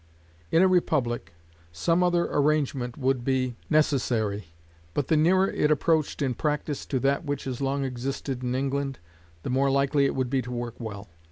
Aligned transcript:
In 0.49 0.63
a 0.63 0.67
republic, 0.67 1.31
some 1.71 2.01
other 2.01 2.25
arrangement 2.25 2.97
would 2.97 3.23
be 3.23 3.55
necessary; 3.69 4.47
but 4.95 5.09
the 5.09 5.15
nearer 5.15 5.47
it 5.47 5.69
approached 5.69 6.23
in 6.23 6.33
practice 6.33 6.87
to 6.87 6.99
that 7.01 7.23
which 7.23 7.43
has 7.43 7.61
long 7.61 7.83
existed 7.83 8.41
in 8.41 8.55
England, 8.55 8.97
the 9.43 9.51
more 9.51 9.69
likely 9.69 10.05
it 10.05 10.15
would 10.15 10.31
be 10.31 10.41
to 10.41 10.49
work 10.51 10.73
well. 10.79 11.07